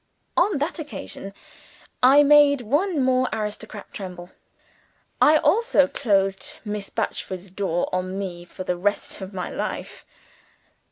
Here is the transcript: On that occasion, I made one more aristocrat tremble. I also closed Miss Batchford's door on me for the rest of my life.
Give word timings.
On 0.35 0.57
that 0.57 0.79
occasion, 0.79 1.31
I 2.01 2.23
made 2.23 2.61
one 2.61 3.03
more 3.03 3.29
aristocrat 3.31 3.93
tremble. 3.93 4.31
I 5.21 5.37
also 5.37 5.87
closed 5.87 6.57
Miss 6.65 6.89
Batchford's 6.89 7.51
door 7.51 7.87
on 7.93 8.17
me 8.17 8.43
for 8.45 8.63
the 8.63 8.77
rest 8.77 9.21
of 9.21 9.31
my 9.31 9.51
life. 9.51 10.03